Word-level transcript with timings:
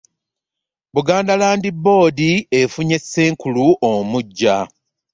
Buganda 0.93 1.33
Land 1.41 1.65
Board 1.83 2.19
efunye 2.59 2.97
Ssenkulu 3.01 3.65
omuggya 3.91 4.57